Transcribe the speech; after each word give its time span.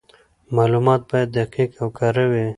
معلومات 0.55 1.01
باید 1.11 1.29
دقیق 1.37 1.71
او 1.81 1.87
کره 1.97 2.25
وي. 2.31 2.45